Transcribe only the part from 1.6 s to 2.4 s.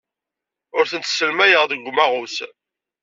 deg umaɣus.